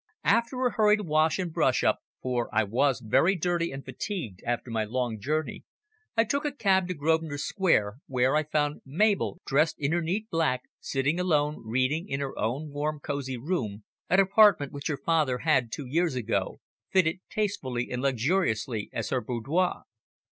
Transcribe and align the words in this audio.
After 0.25 0.65
a 0.65 0.71
hurried 0.71 1.01
wash 1.01 1.37
and 1.37 1.53
brush 1.53 1.83
up, 1.83 1.99
for 2.23 2.49
I 2.51 2.63
was 2.63 3.01
very 3.05 3.35
dirty 3.35 3.71
and 3.71 3.85
fatigued 3.85 4.41
after 4.47 4.71
my 4.71 4.83
long 4.83 5.19
journey, 5.19 5.63
I 6.17 6.23
took 6.23 6.43
a 6.43 6.51
cab 6.51 6.87
to 6.87 6.95
Grosvenor 6.95 7.37
Square, 7.37 7.97
where 8.07 8.35
I 8.35 8.41
found 8.41 8.81
Mabel 8.83 9.39
dressed 9.45 9.75
in 9.77 9.91
her 9.91 10.01
neat 10.01 10.27
black, 10.31 10.61
sitting 10.79 11.19
alone 11.19 11.61
reading 11.63 12.07
in 12.07 12.19
her 12.19 12.35
own 12.35 12.71
warm, 12.71 12.99
cosy 12.99 13.37
room, 13.37 13.83
an 14.09 14.19
apartment 14.19 14.71
which 14.71 14.87
her 14.87 14.97
father 14.97 15.37
had, 15.37 15.71
two 15.71 15.85
years 15.85 16.15
ago, 16.15 16.61
fitted 16.89 17.19
tastefully 17.29 17.91
and 17.91 18.01
luxuriously 18.01 18.89
as 18.91 19.09
her 19.09 19.21
boudoir. 19.21 19.83